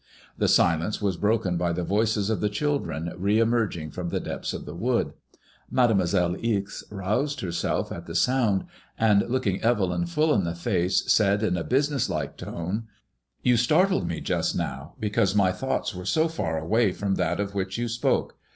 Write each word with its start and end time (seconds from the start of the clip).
The 0.35 0.47
silence 0.47 0.99
was 0.99 1.15
broken 1.15 1.57
by 1.57 1.73
the 1.73 1.83
voices 1.83 2.31
of 2.31 2.41
the 2.41 2.49
children 2.49 3.13
re 3.19 3.37
emerging 3.39 3.91
firom 3.91 4.09
the 4.09 4.19
depths 4.19 4.51
of 4.51 4.65
the 4.65 4.73
wood. 4.73 5.13
Made 5.69 5.91
moiselle 5.95 6.37
Ixe 6.43 6.83
roused 6.89 7.41
herself 7.41 7.91
at 7.91 8.07
the 8.07 8.15
sound, 8.15 8.63
and, 8.97 9.21
looking 9.29 9.61
Evelyn 9.61 10.07
full 10.07 10.33
in 10.33 10.43
the 10.43 10.55
face, 10.55 11.03
said, 11.13 11.43
in 11.43 11.55
a 11.55 11.63
business 11.63 12.09
like 12.09 12.35
tone: 12.35 12.85
''You 13.45 13.57
startled 13.57 14.07
me 14.07 14.21
just 14.21 14.55
now, 14.55 14.95
because 14.99 15.35
my 15.35 15.51
thoughts 15.51 15.93
were 15.93 16.05
so 16.05 16.27
far 16.27 16.57
away 16.57 16.91
from 16.93 17.13
that 17.13 17.39
of 17.39 17.53
which 17.53 17.77
you 17.77 17.87
spoke. 17.87 18.37